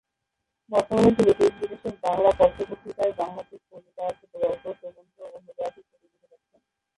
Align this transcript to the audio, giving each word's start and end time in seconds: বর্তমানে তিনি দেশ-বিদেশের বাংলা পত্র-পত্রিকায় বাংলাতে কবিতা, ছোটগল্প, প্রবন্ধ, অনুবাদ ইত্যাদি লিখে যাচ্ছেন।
বর্তমানে 0.69 1.11
তিনি 1.15 1.31
দেশ-বিদেশের 1.39 1.95
বাংলা 2.01 2.31
পত্র-পত্রিকায় 2.39 3.13
বাংলাতে 3.17 3.55
কবিতা, 3.71 4.05
ছোটগল্প, 4.11 4.63
প্রবন্ধ, 4.81 5.15
অনুবাদ 5.37 5.73
ইত্যাদি 5.77 6.07
লিখে 6.07 6.27
যাচ্ছেন। 6.31 6.61